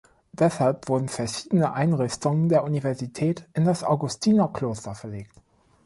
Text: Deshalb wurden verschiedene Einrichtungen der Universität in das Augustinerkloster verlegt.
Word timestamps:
Deshalb 0.31 0.89
wurden 0.89 1.09
verschiedene 1.09 1.73
Einrichtungen 1.73 2.49
der 2.49 2.63
Universität 2.63 3.47
in 3.53 3.65
das 3.65 3.83
Augustinerkloster 3.83 4.95
verlegt. 4.95 5.35